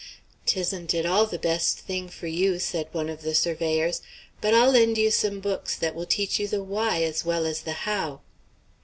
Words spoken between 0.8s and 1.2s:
at